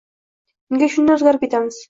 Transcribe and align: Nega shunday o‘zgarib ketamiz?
Nega 0.77 0.89
shunday 0.95 1.19
o‘zgarib 1.19 1.47
ketamiz? 1.47 1.79